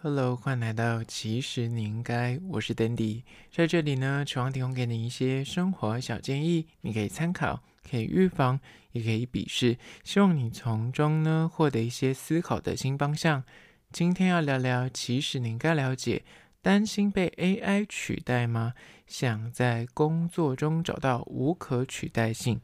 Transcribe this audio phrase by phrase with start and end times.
[0.00, 8.60] Hello，欢迎来到其实你应该，我是 Dandy，在这里呢，希望提供给你一些生活小建议，你可以参考，可以预防，
[8.92, 13.42] 也可以鄙视，希望你从中呢获得一些思考的新方向。
[13.90, 16.22] 今天要聊聊，其实你应该了解，
[16.62, 18.74] 担心被 AI 取代吗？
[19.08, 22.60] 想在工作中找到无可取代性，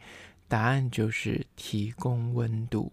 [0.47, 2.93] 答案就是提供温度。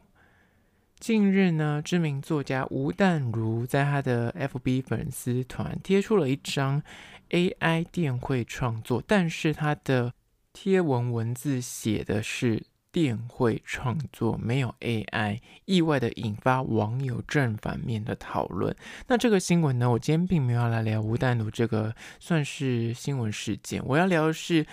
[1.02, 6.84] 近日呢，知名作家吴淡如在他的 FB 粉丝团贴出了一张
[7.32, 10.14] AI 电绘创作，但是他的
[10.54, 12.62] 贴文文字写的是
[12.92, 18.76] 电绘创作，没有 AI，意外的引发网友正反面的讨论。
[19.08, 24.64] 那这个新闻呢，我今天并没有要来聊吴淡如这个算是新闻事件，我要聊的是。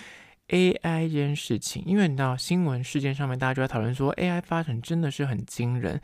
[0.49, 6.01] AI 这件事情，因为你知道新闻事件上面，大家就在讨论说 AI 发展真的是很惊人，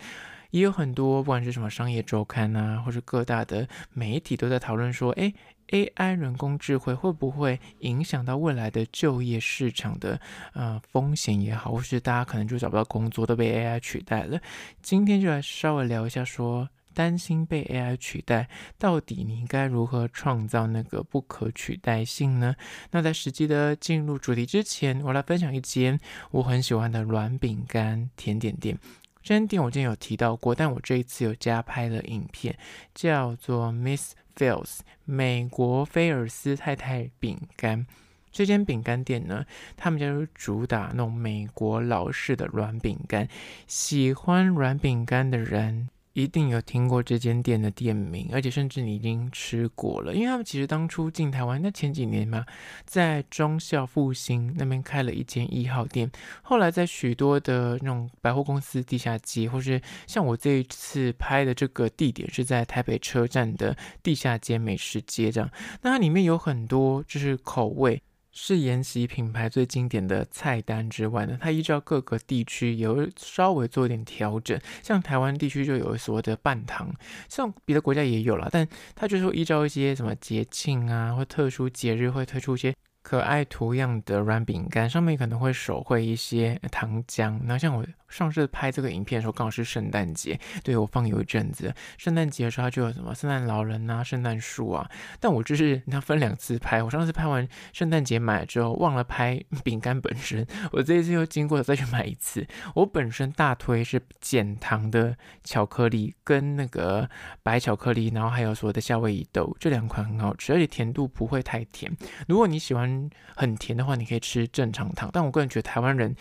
[0.50, 5.34] 也有很多不管是什么商业周刊啊，或是各大的媒体都在讨论说，诶
[5.68, 10.20] ，AI 人工智慧会不会影响到未来的就业市场的
[10.52, 14.38] 呃风险也好，或是大家可能就找不到工作都被 AI 取代了。
[14.82, 16.68] 今天就来稍微聊一下说。
[16.94, 22.54] 担心被 AI 取代，到底你应该如何创造那个不可取代性呢？
[22.92, 25.98] 那在实际的进入主题之前，我来分享一间
[26.30, 28.78] 我很喜欢的软饼干甜点店。
[29.22, 32.56] 这间店我之前有提到过，但我这一次有加拍了影片，
[32.94, 37.86] 叫做 Miss Fields 美国菲尔斯太太饼干。
[38.30, 43.28] 这间饼干店呢，他们家就主打那种美国老式的软饼干，
[43.66, 45.88] 喜欢软饼干的人。
[46.14, 52.46] 一定有听过这间店的店名，而且甚至你已经吃过了，因为他们其实当初进台湾那前几年嘛，
[52.86, 56.08] 在忠孝复兴那边开了一间一号店，
[56.42, 65.50] 后来在许多的那种百货公司地下街，或是像我这一次拍的这个地点是在台北车站的地下街美食街这样，
[65.82, 68.00] 那它里面有很多就是口味。
[68.36, 74.60] 是沿袭品牌最经典的菜单之外呢，它依照各个地区有稍微做一点调整。
[74.82, 76.92] 像台湾地区就有所谓的半糖，
[77.28, 82.74] 像别的国家也有了，但它就是会依照一些什么节庆啊或特殊节日会推出一些。
[83.04, 87.38] 可爱图样的软饼干，上面可能会手绘一些糖浆。
[87.44, 91.74] 那像我上次拍这个影片的时候，刚好是圣诞节，对，我放有一阵子。
[91.98, 94.90] 圣诞节的时候，它就有什么圣诞老人啊、圣诞树啊。
[95.20, 100.46] 但我就是你要分两次拍，我上次拍完圣诞节买了之后，忘了拍饼干本身。
[100.72, 102.46] 我这一次又经过再去买一次。
[102.74, 107.06] 我本身大推是减糖的巧克力跟那个
[107.42, 111.94] 白巧克力，然后还有所谓的夏威夷豆，这两款很好吃，而且甜度不会太甜。
[112.26, 112.93] 如果你喜欢。
[113.36, 115.10] 很甜的话，你可以吃正常糖。
[115.12, 116.14] 但我个人觉得台湾人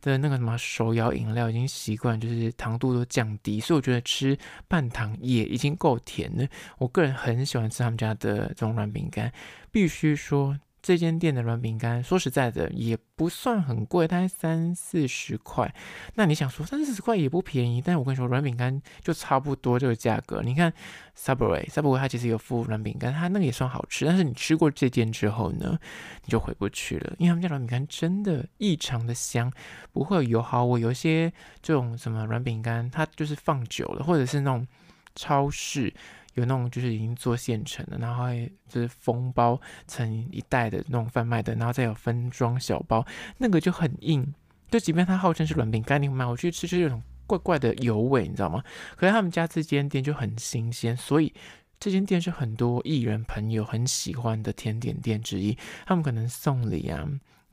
[0.00, 4.36] 的那个什么手摇饮料已经习惯，就是糖度都降低，所以我觉得吃
[4.68, 6.46] 半糖也已经够甜了。
[6.78, 9.32] 我个人很喜欢吃他们家的这种软饼干，
[9.70, 10.58] 必须说。
[10.82, 15.74] 这间店的软饼干，说实在的，也不算很贵，大概三四十块。
[16.14, 20.40] 那你想说三四十块也不便宜，但我跟你说，软饼干就差不多这个价格。
[20.42, 20.72] 你看
[21.16, 24.06] Subway，Subway 它其实有附软饼干，它那个也算好吃。
[24.06, 25.78] 但是你吃过这间之后呢，
[26.24, 29.52] 你就回不去了，因为他们家软饼干真的异常的香，
[29.92, 30.80] 不会有油耗味。
[30.80, 31.30] 有些
[31.62, 34.66] 这种什么软饼干，它就是放久了，或者是那种
[35.14, 35.92] 超市。
[36.34, 38.24] 有那种就是已经做现成的，然后
[38.68, 43.04] 就是封包成一袋的那种贩卖的，然后再有分装小包，
[43.38, 44.34] 那个就很硬。
[44.70, 48.62] 就即便它号称是软饼干，你买回去吃就有种怪怪的油味，你知道吗？
[48.96, 51.34] 可是他们家这间店就很新鲜，所以
[51.80, 55.58] 这间店是很多艺人朋友很喜欢的甜点店之一。
[55.84, 57.04] 他们可能送礼啊，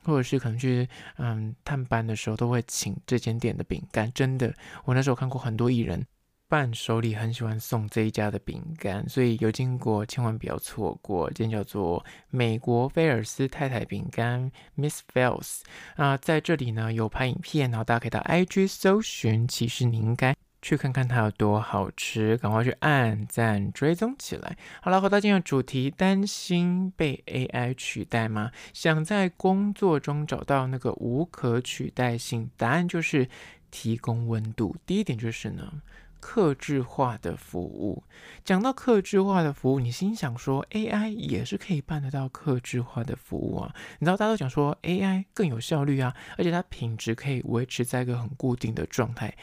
[0.04, 4.12] 或者是可能去嗯探班的时候都会请这间店的饼干。
[4.12, 6.06] 真的，我那时候看过很多艺人。
[6.48, 11.30] 伴手礼很喜欢送这一家的饼干，所以有经过千万不要错过。
[11.32, 15.60] 今天叫做美国菲尔斯太太饼干 Miss Fells
[15.96, 24.56] 啊，在这里呢有拍影片，然后大家可以到 IG 搜寻，其实你应该去看看它有多好吃，赶快去按赞追踪起来。
[24.80, 28.50] 好了，回到今天的主题，担心被 AI 取代吗？
[28.72, 33.28] 想在工作中找到那个无可取代性，答案就是
[33.70, 34.74] 提供温度。
[34.86, 35.82] 第一点就是呢。
[36.20, 38.02] 客制化的服务，
[38.44, 43.74] 讲到客制化的服务，你心想说 AI 也是可以办得到客制化的服务啊？
[43.98, 49.34] 你知道大家都讲说 AI 更有效率啊，而且它品质可以维持在一个很固定的状态。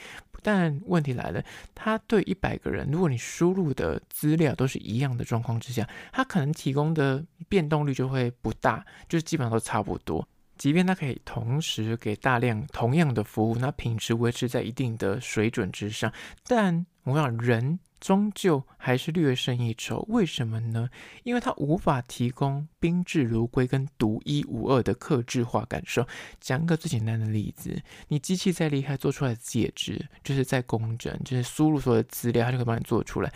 [0.41, 1.43] 但问题来了，
[1.73, 10.27] 它对一百个人，如果你输入的资料都是一样的状况之下，它可能提供的变动率就会不大，就是基本上都差不多。
[10.57, 16.11] 即便它可以同时给大量同样的服务，那品质维持在一定的水准之上，
[16.47, 20.05] 但我想人终究还是略胜一筹。
[20.09, 20.89] 为什么呢？
[21.23, 26.07] 因为它无法提供宾至如归跟独一无二的客制化感受。
[26.39, 33.31] 讲个最简单的例子，你机器再厉害，做出来的介质就是再工整，就是输入所有的资料，它就可以帮你做出来。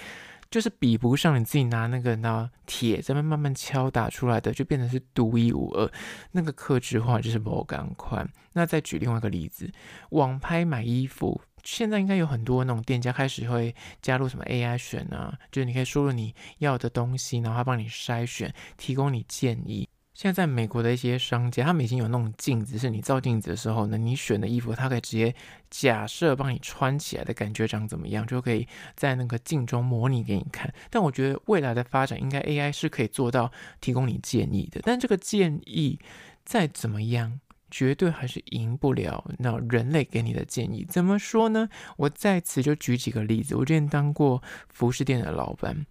[0.50, 5.92] 就是比不上你自己拿那个拿铁在那慢慢敲打出来的，就变成是独一无二。
[6.32, 8.26] 那个客制化就是不赶快。
[8.54, 9.72] 那再举另外一个例子，
[10.10, 19.88] 网拍买衣服，现在应该有很多那种店家开始会加入什么 AI 选啊，就是你可以输入你要的东西，然后他帮你筛选，提供你建议。
[20.20, 25.34] 现在在美国的一些商家，他们已经有那种镜子，是你照镜子的时候呢，你选的衣服，它可以直接
[25.70, 28.68] 假设帮你穿起来的感觉长怎么样，就可以
[28.98, 30.74] 在那个镜中模拟给你看。
[30.90, 33.50] 但我觉得未来的发展，应该 AI 是可以做到
[33.80, 34.82] 提供你建议的。
[34.84, 35.98] 但这个建议
[36.44, 37.40] 再怎么样，
[37.72, 40.86] 绝对还是赢不了那人类给你的建议。
[40.90, 41.70] 怎么说呢？
[41.96, 43.56] 我在此就举几个例子。
[43.56, 45.86] 我之前当过服饰店的老板。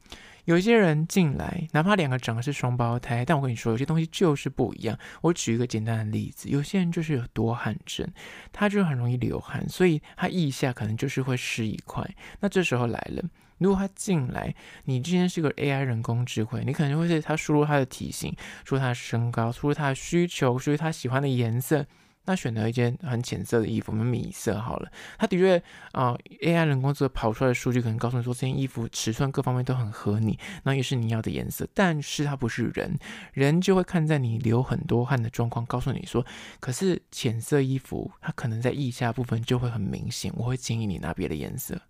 [0.49, 4.99] 有些人进来，哪怕两个长的是双胞胎，但我跟你说，有些东西就是不一样。
[5.21, 8.09] 我举一个简单的例子，有些人就是有多汗症，
[8.51, 12.03] 他就很容易流汗，所以他腋下可能就是会湿一块。
[12.41, 13.23] 那这时候来了，
[13.59, 14.55] 如果他进来，
[14.85, 18.35] 你今天是个 AI 人工智慧，你可能会是他输入他的体型，
[18.65, 21.85] 输入他的身高，输入他的需求，输入他喜欢的颜色。
[22.29, 24.91] 他选择一件很浅色的衣服，我们米色好了。
[25.19, 25.61] 他的确
[25.93, 31.67] 啊，AI 人工智能跑出来的数据可能告诉你说，这件衣服尺寸各方面都很合你，那也是你要的颜色。
[31.73, 32.99] 但是它不是人，
[33.33, 36.25] 人就会看在你流很多汗的状况，告诉你说，
[36.61, 41.81] 可是浅色衣服它可能在腋下部分就会很明显，我会建议你拿别的颜色。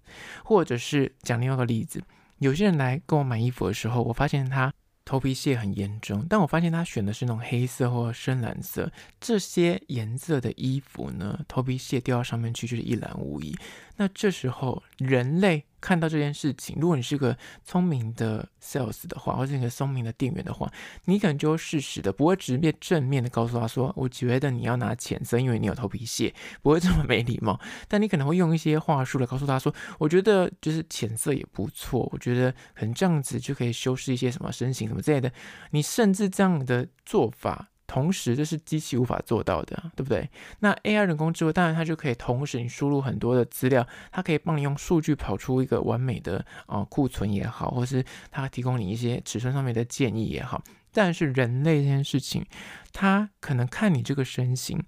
[0.45, 2.03] 或者是讲另外一个例子，
[2.39, 4.73] 有些人来跟我买衣服的时候，我发现他。
[5.09, 13.57] 头皮屑很严重，但我发现他选的是那种黑色或深蓝色这些颜色的衣服呢，头皮屑掉到上面去就是一览无遗。
[13.97, 15.65] 那这时候人类。
[15.81, 20.71] 看到这件事情，如果你是个聪明的 sales 的话，或者一个聪明的店员的话，
[21.05, 27.61] 你可能就会适时的，不会直面正面的告诉他说：“我觉得你要拿浅色，因为你有头皮屑。”不会这么没礼貌。
[27.87, 35.33] 但你可能会用一些话术来告诉他说：“我觉得就是浅色也不错，我觉得可能这样子就可以修饰一些什么身形什么之类的。”
[35.71, 37.69] 你甚至这样的做法。
[37.89, 40.29] 同时，这是机器无法做到的，对不对？
[40.61, 50.63] 那 AI 人工智慧，当然它就可以同时你输入很多的资料，它可以帮你用数据跑出一个完美的啊库存也好，或是它提供你一些尺寸上面的建议也好。
[50.93, 52.45] 但是人类这件事情，
[52.93, 54.79] 它可能看你这个身形，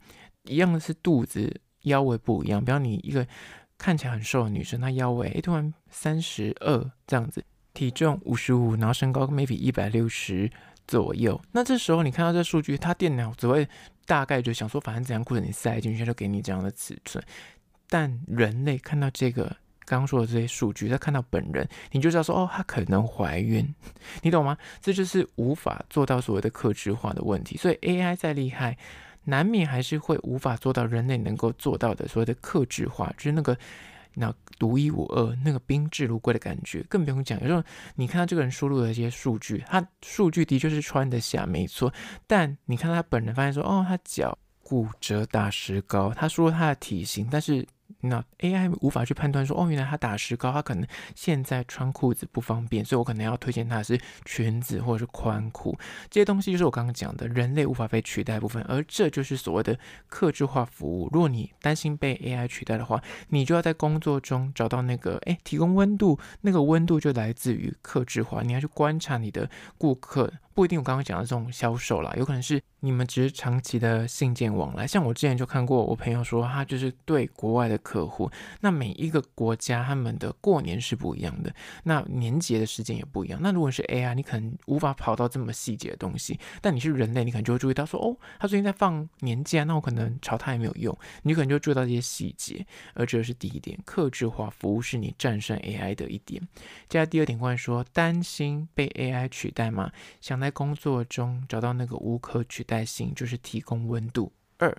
[0.45, 3.27] 一样的是肚子腰围不一样，比方你一个
[3.79, 7.43] 看起来很瘦的女生，她腰围诶突然三十二这样子，
[7.73, 10.51] 体重五十五，然后身高 maybe 一百六十。
[10.87, 13.69] 左右，那这时候你看到这数据，它电脑只会
[14.07, 17.23] 大概就想说，反正怎样裤子你塞进去，就给你这样的尺寸。
[17.89, 19.45] 但人类看到这个
[19.85, 23.75] 刚刚说的这些数据，他看到本人，你就知道说，哦，他可能怀孕，
[24.23, 24.57] 你懂吗？
[24.81, 27.57] 这就是无法做到所谓的客制化的问题。
[27.57, 28.77] 所以 AI 再厉害，
[29.25, 33.57] 难免还是会无法做到人类能够做到的所谓的客制化，就是那个。
[34.15, 37.41] 那独一无二，那个宾至如归的感觉，更不用讲。
[37.41, 37.63] 有时候
[37.97, 41.93] 你看到这个人输入的一些数据，他数据的确是穿得下，没错。
[42.27, 47.67] 但你看他本人，发现说，哦，他脚骨折打石膏，他说他的体型，但是。
[48.03, 55.79] 那 AI 无法去判断说，哦，原来他打石膏，他可能现在穿裤子不方便，所以我可能要推荐他是裙子或者是宽裤。
[56.09, 61.09] 这些东西就是我刚刚讲的人类无法被取代部分，而这就是所谓的客制化服务。
[61.13, 68.43] 如果你担心被 AI 取代的话，你就要在工作中找到那个，哎，提供温度，那个温度就来自于客制化。
[68.43, 70.33] 你要去观察你的顾客。
[70.61, 74.87] 不一定，我刚刚讲的这种销售啦，有可能是你们只是长期的信件往来。
[74.87, 81.51] 像我之前就看过，我朋友说他就是对国外的客户，那每一个国家他们的过年是不一样的，
[81.85, 83.41] 那年节的时间也不一样。
[83.43, 92.67] 那如果是 AI，你可能无法跑到这么细节的东西，但你是人类，你可能就会注意到说，哦，他最近在放年假，那我可能朝他也没有用，你可能就注意到这些细节。
[92.93, 96.39] 而这是第一点，客制化服务是你战胜 AI 的一点。
[96.87, 99.91] 接下来第二点，关于说担心被 AI 取代吗？
[100.21, 100.50] 想。
[100.51, 104.33] 在工作中找到那个无可取代性，就是提供温度。
[104.59, 104.77] 二，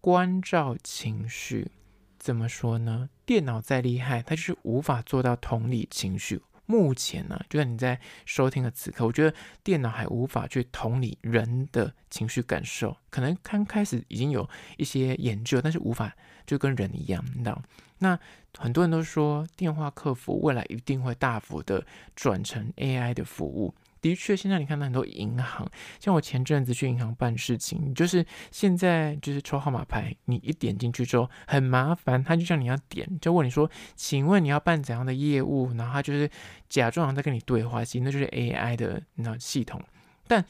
[0.00, 1.70] 关照情绪，
[2.18, 3.08] 怎么说呢？
[3.24, 6.42] 电脑再厉害，它就是无法做到同理情绪。
[6.66, 12.96] 目前呢，就像你在收听的此刻，我觉得电脑还无法去同理人的情绪感受。
[13.08, 16.12] 可能刚开始已经有一些研究，但是无法
[16.44, 17.62] 就跟人一样，你知道？
[17.98, 18.18] 那
[18.58, 21.86] 很多人都说电话客服未来一定会大幅的
[22.16, 23.72] 转成 AI 的服务。
[24.00, 25.68] 的确，现在你看到很多银行，
[26.00, 35.72] 像我前阵子去银行办事情，就是现在就是抽号码牌，你一点进去之后很麻烦，他就叫你要点，就问你说，请问你要办怎样的业务？
[35.74, 36.30] 然后他就是
[36.68, 39.82] 假装在跟你对话，其实那就是 AI 的那系统。
[40.26, 40.44] 但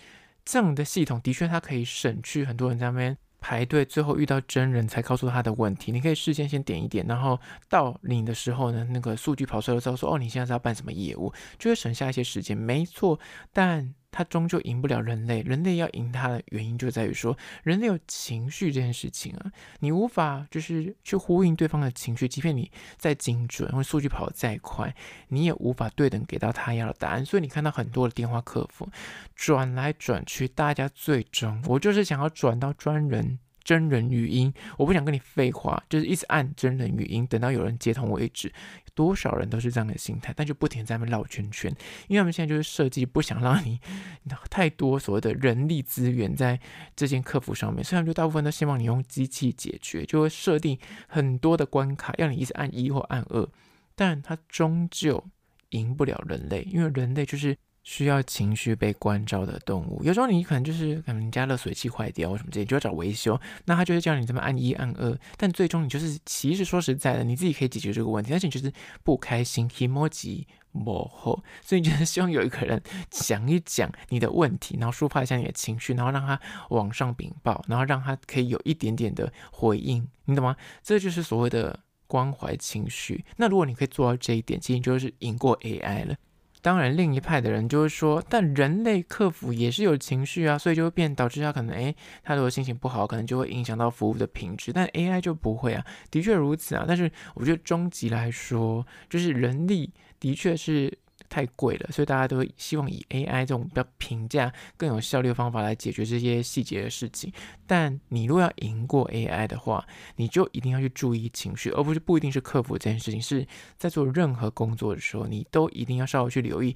[0.45, 3.17] 这样的系统的确，它可以省去很多人在那边。
[3.41, 13.19] 排队，最后遇到真人才告诉他的问题，你可以事先先点一点，然后到领的时候呢，那个数据跑出来之后说，哦，你现在是要办什么业务，就会省下一些时间，没错，
[13.53, 13.95] 但。
[14.11, 24.95] 它终究赢不了人类，人类要赢它的原因就在于说，人类有情绪这件事情啊，你无法就是去呼应对方的情绪，即便你再精准因为数据跑得再快，
[25.29, 27.25] 你也无法对等给到他要的答案。
[27.25, 28.89] 所以你看到很多的电话客服
[29.37, 33.39] 转来转去，大家最终我就是想要转到专人。
[33.69, 38.51] 真人语音，我不想跟你废话，就是一直按真人语音，等到有人接通为止。
[38.95, 41.71] 多少人都是这样的心态，但就不停在那边绕圈圈，
[42.07, 43.79] 因为他们现在就是设计不想让你
[44.49, 46.59] 太多所谓的人力资源在
[46.97, 53.47] 这件客服上面，所以他们就大部分都希望你用机器解决，就会设定很多的关卡，让你一直按一或按二，
[53.95, 55.23] 但他终究
[55.69, 57.55] 赢不了人类，因为人类就是。
[57.89, 68.71] 需要情绪被关照的动物，有时候你可能就是可能你家热水器坏掉或什么之类，就要找维修，那他就会叫你这么按一按二，但最终你就是其实说实在的，你自己可以解决这个问题，但是你就是
[69.03, 72.79] 不开心，emoji 模糊，所以你就是希望有一个人
[73.09, 80.55] 讲一讲你的问题，然后抒发一下你的情绪，然后让他往上禀报，然后让他可以有一点点的回应，你懂吗？
[80.83, 83.25] 这就是所谓的关怀情绪。
[83.39, 86.15] 那如果你可以做到这一点，其实你就是赢过 AI 了。
[86.63, 94.73] 当然，另一派的人就会说，但人类客服也是有情绪啊，所以就会变导致他可能，诶，他如果心情不好，可能就会影响到服务的品质。
[94.73, 96.85] 但 AI 就不会啊，的确如此啊。
[96.87, 100.99] 但是我觉得终极来说，就是人力的确是。
[101.29, 107.33] 太贵了，所以大家都希望以 AI 这种比较平价、更有效率的方法来解决这些细节的事情。
[107.67, 116.75] 但你如果要赢过 AI 的话，你就一定要去注意情绪，而不是不一定是克服这件事情，是在做任何工作的时候，你都一定要稍微去留意。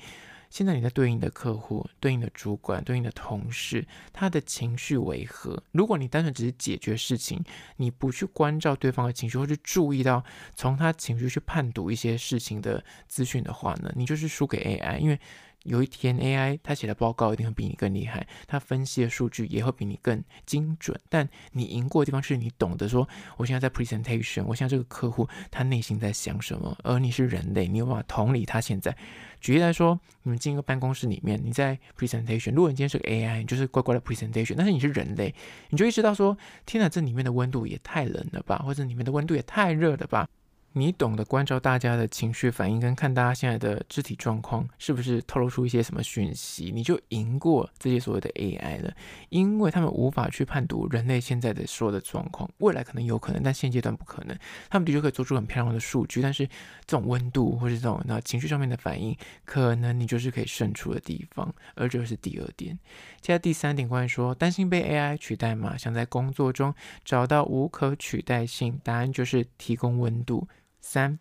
[0.52, 5.62] 现在你在对应的客户、对应的主管、对应的同事，他的情绪为何？
[5.72, 7.42] 如果你单纯只是解决事情，
[7.76, 10.22] 你不去关照对方的情绪，或者注意到
[10.54, 15.18] 从他情绪去判读一些事情的资讯的话呢，你就是输给 AI，因为。
[15.64, 20.98] 有一天，AI 它写的报告一定会比你更厉害，它分析的数据也会比你更精准。
[21.08, 28.96] 但你赢过的地方是你懂得说，我现在在 presentation，我现在这个客户他内心在想什么，而你是人类，你有办法同理他现在。
[29.40, 35.34] 举例来说，你们进一个办公室里面，你在 presentation，如果你今天是个 AI，你就是乖乖的 presentation，但是你是人类，
[35.70, 40.28] 你就意识到说，天哪，这里面的温度也太冷了吧，或者里面的温度也太热了吧。
[40.74, 46.72] 你懂得关照大家的情绪反应，跟看大家现在的肢体状况，是不是透露出一些什么讯息？
[46.74, 48.90] 你就赢过这些所谓的 AI 了，
[49.28, 54.34] 因为他们无法去判读人类现在的所有的状况，未来可能有可能，但现阶段不可能。
[54.70, 56.46] 他们的确可以做出很漂亮的数据，但是
[56.86, 59.14] 这种温度或是这种那情绪上面的反应，
[59.44, 61.54] 可能你就是可以胜出的地方。
[61.74, 62.78] 而这是第二点。
[63.20, 65.76] 接下第三点，关于说担心被 AI 取代吗？
[65.76, 66.74] 想在工作中
[67.04, 70.48] 找到无可取代性，答案就是提供温度。
[70.82, 71.18] 三，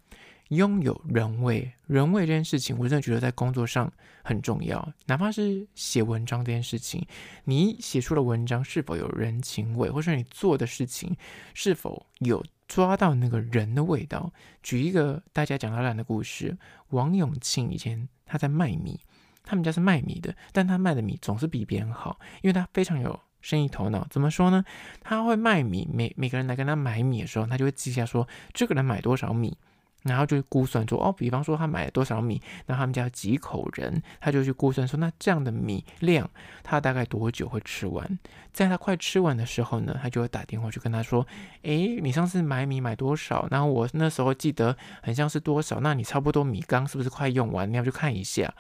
[0.50, 3.90] 拥有人味，人味这件事情，我真的觉得在工作上
[4.24, 4.92] 很重要。
[5.06, 7.08] 哪怕是写文章这件事情，
[7.46, 11.16] 你写出的文章是否有人情味，或者你做的事情
[11.54, 14.34] 是否有抓到那个人的味道？
[14.62, 16.58] 举一个大家讲到烂的故事，
[16.90, 19.00] 王永庆以前他在卖米，
[19.44, 23.18] 他们家是卖米的，但他卖的米总是比别人好，因为他非常有。
[23.42, 24.64] 生意头脑怎么说呢？
[25.02, 29.58] 他会卖米，每每个人来跟他买米的时候，他就会记下说这个人买多少米，
[30.04, 36.30] 然后就估算说哦，比方说他买了多少米，那他们家几口人，他就去估算说那这样的米量，
[36.64, 38.20] 他大概多久会吃完？
[38.54, 41.26] 在他快吃完的时候呢，他就会打电话去跟他说，
[41.64, 43.48] 诶，你上次买米买多少？
[43.50, 47.72] 然后我那时候记得很像是多少，那你差不多米缸是不是快用完？
[47.72, 48.54] 你要去看一下。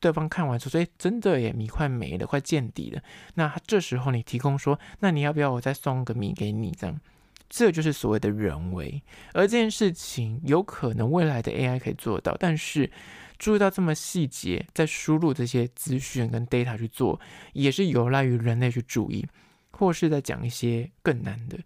[0.00, 3.02] 对方看完说：“说，哎，真的耶，米快没了，快见底了。
[3.34, 6.70] 那这时候你提供说，那你要不要我再送个米给你？
[6.72, 7.00] 这样，
[7.48, 9.02] 这就是所谓的人为。
[9.32, 12.90] 而这件事情有可能未来的 AI 可以做到，但是
[13.38, 17.20] 注意到这么细节，在输入这些资讯跟 data 去做，
[17.52, 19.26] 也是有赖于人类去注意，
[19.72, 21.58] 或是在讲一些更难的，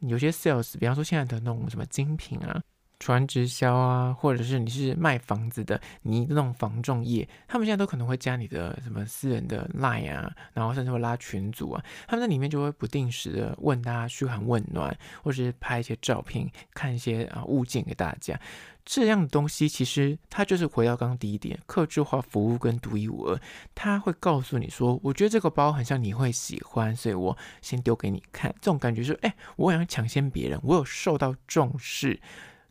[0.00, 2.62] 有些 sales，比方说现在的那种什么精品啊。”
[2.98, 18.38] 传直销啊，或者是你是卖房子的，你那种房仲业，他们现在都可能会加你的什么私人的 line 啊，然后甚至会拉群组啊，他们在里面就会不定时的问大家嘘寒问暖，或者是拍一些照片，看一些啊物件给大家。
[18.86, 23.40] 这样的东西其实它就是回到刚刚第一点，客制化服务跟独一无二。
[23.74, 28.54] 他会告诉你说，我觉得这个包很像你会喜欢，所以我先丢给你看。
[28.60, 32.20] 这种感觉就是，哎，我好像抢先别人，我有受到重视。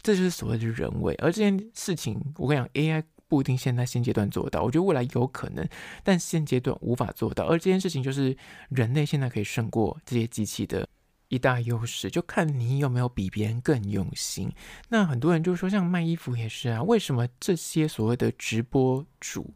[0.04, 5.68] 这就是所谓的人为，而这件事情，我跟你讲，AI 不一定现在现阶段做到，我觉得未来有可能，
[6.04, 7.46] 但现阶段无法做到。
[7.46, 8.36] 而这件事情就是
[8.70, 10.86] 人类现在可以胜过这些机器的
[11.30, 14.52] 一大优势，就看你有没有比别人更用心。
[14.90, 19.54] 那很多人就说，像卖衣服也是啊，为什么这些所谓的直播主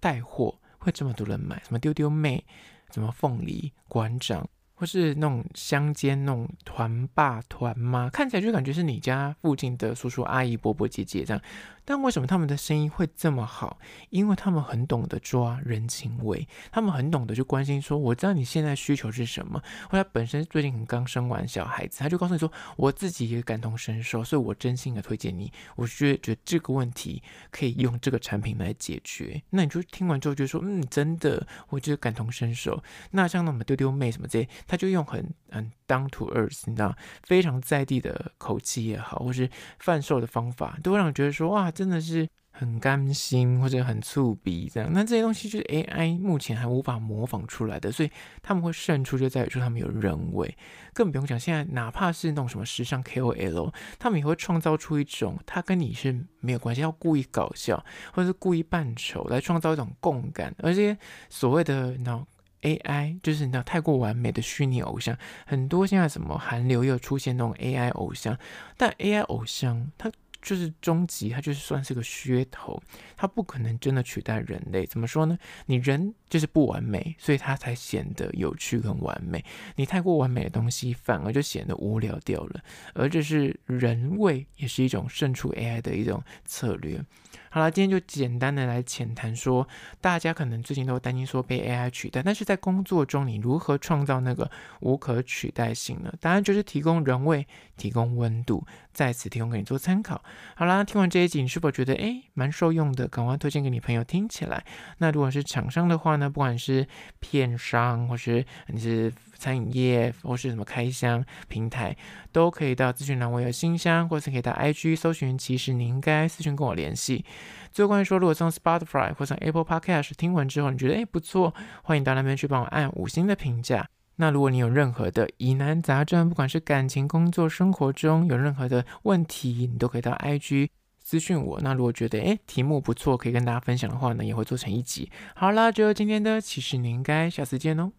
[0.00, 1.62] 带货会这么多人买？
[1.64, 2.44] 什么丢丢妹，
[2.92, 4.46] 什么凤梨馆长？
[4.78, 11.42] 或是那种乡间那种团爸团妈，看起来就感觉是你家附近的叔叔阿姨伯伯姐姐这样。
[11.84, 13.78] 但为什么他们的生意会这么好？
[14.10, 19.62] 因为他们很懂得抓人情味，他们很懂得去关心说，我知道你现在需求是什么。
[19.88, 25.50] 或者本身最近刚生完小孩子，他就告诉你说，我自己也感同身受，所以我真心的推荐你。
[25.76, 29.42] 我觉得觉得这个问题可以用这个产品来解决。
[29.48, 32.82] 那你就听完之后就说，嗯，真的，我觉得感同身受。
[33.12, 39.48] 那像那种丢丢妹什么这些，他就用很很 down to earth，你知道，非常在地的口气也好，或是
[39.78, 41.72] 贩售的方法，都会让人觉得说，哇。
[41.78, 48.10] 真的是很甘心或者很触鼻这样，那这些东西就是 AI 目前还无法模仿出来的，所以
[48.42, 50.56] 他们会胜出就在于说他们有人味，
[50.92, 57.76] 更不用讲现在哪怕是那种什么时尚 KOL，他们也会创造出一种他跟你是没有关系，要故意搞笑
[58.12, 60.98] 或者是故意扮丑来创造一种共感，而这些
[61.28, 62.26] 所谓的那
[62.62, 68.38] AI 就是那太过完美的虚拟偶像，很多现在什么韩流又出现那种 AI 偶像，
[68.76, 70.10] 但 AI 偶像它。
[70.40, 72.80] 就是终极，它就是算是个噱头，
[73.16, 74.86] 它不可能真的取代人类。
[74.86, 75.36] 怎么说呢？
[75.66, 79.44] 你人就是不完美，所以它才显得有趣跟完美。
[79.74, 82.60] 你太过完美的东西，反而就显得无聊掉了。
[82.94, 87.04] 而这是人味，也是一种胜出 AI 的一种策略。
[87.50, 89.66] 好了，今天就简单的来浅谈说，
[90.00, 94.50] 大家可能最近都担心说被 AI 取代，但是在工作中你如何创造那个
[94.80, 96.12] 无可取代性呢？
[96.20, 100.22] 当然就是提供人味，提供温度，在此提供给你做参考。
[100.54, 103.08] 好啦，听完这一集，你是否觉得诶蛮受用的？
[103.08, 104.64] 赶快推荐给你朋友听起来。
[104.98, 106.86] 那如果是厂商的话呢，不管是
[107.20, 109.12] 片商或是你是。
[109.38, 111.96] 餐饮业或是什么开箱平台，
[112.32, 117.24] 都可以到资讯栏我有信箱，或是可以到 IG 搜寻，其实你应该私讯跟我联系。
[117.70, 123.88] 最后关于说，如果从 Spotify 或从 Apple Podcast 听完之后，你觉得诶不错，欢迎到那边去帮我按五星的评价。
[124.16, 131.60] 那如果你有任何的疑难杂症，不管是感情、工作、生活中有任何的问题，你都可以到 IG 私讯我。
[131.60, 135.08] 那如果觉得诶题目不错，可以跟大家分享的话呢，也会做成一集。
[135.36, 137.92] 好啦，就今天的，其实你应该下次见哦。